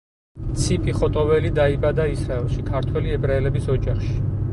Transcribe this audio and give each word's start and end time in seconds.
ციპი 0.61 0.93
ხოტოველი 1.01 1.51
დაიბადა 1.59 2.05
ისრაელში, 2.13 2.63
ქართველი 2.71 3.13
ებრაელების 3.19 3.69
ოჯახში. 3.75 4.15